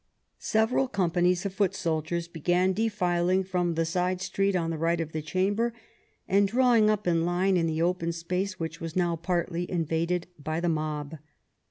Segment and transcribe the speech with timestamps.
[0.39, 5.11] Several companies of foot soldiers began defiling from the side street on the right of
[5.11, 5.75] the Chamber,
[6.27, 10.59] and drawing up in line in the open space which was now partly invaded by
[10.59, 11.17] the mob.